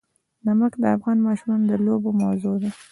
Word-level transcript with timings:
نمک 0.45 0.73
د 0.81 0.83
افغان 0.95 1.17
ماشومانو 1.27 1.65
د 1.71 1.73
لوبو 1.85 2.09
موضوع 2.21 2.55
ده. 2.61 2.69